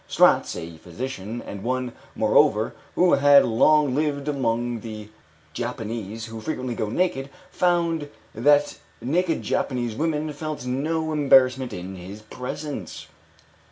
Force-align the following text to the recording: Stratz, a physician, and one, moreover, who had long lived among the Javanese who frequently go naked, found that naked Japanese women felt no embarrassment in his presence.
Stratz, 0.07 0.55
a 0.55 0.77
physician, 0.77 1.43
and 1.43 1.61
one, 1.61 1.93
moreover, 2.15 2.73
who 2.95 3.13
had 3.13 3.45
long 3.45 3.93
lived 3.93 4.27
among 4.27 4.79
the 4.79 5.09
Javanese 5.53 6.25
who 6.25 6.41
frequently 6.41 6.73
go 6.73 6.89
naked, 6.89 7.29
found 7.51 8.09
that 8.33 8.79
naked 8.99 9.43
Japanese 9.43 9.93
women 9.93 10.33
felt 10.33 10.65
no 10.65 11.11
embarrassment 11.11 11.71
in 11.71 11.97
his 11.97 12.23
presence. 12.23 13.09